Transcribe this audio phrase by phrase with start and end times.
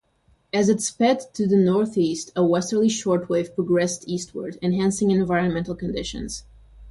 [0.51, 6.43] As it sped to the northeast, a westerly shortwave progressed eastward, enhancing environmental conditions.